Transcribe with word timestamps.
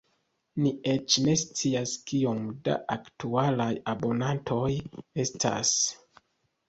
Ni 0.61 0.69
eĉ 0.93 1.17
ne 1.25 1.35
scias 1.41 1.93
kiom 2.11 2.41
da 2.69 2.77
aktualaj 2.97 3.71
abonantoj 3.97 4.75
estas. 5.27 5.79